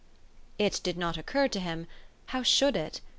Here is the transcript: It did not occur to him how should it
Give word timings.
It 0.57 0.79
did 0.83 0.97
not 0.97 1.15
occur 1.15 1.47
to 1.49 1.59
him 1.59 1.85
how 2.29 2.41
should 2.41 2.75
it 2.75 3.01